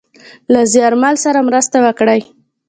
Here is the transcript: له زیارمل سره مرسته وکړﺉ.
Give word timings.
له 0.53 0.61
زیارمل 0.73 1.15
سره 1.25 1.39
مرسته 1.47 1.77
وکړﺉ. 1.85 2.23